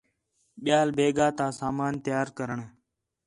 [0.63, 2.59] ٻِیال بیگھا تا سامان تیار کرݨ